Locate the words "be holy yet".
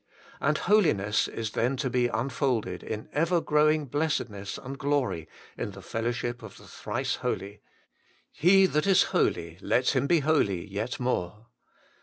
10.07-10.99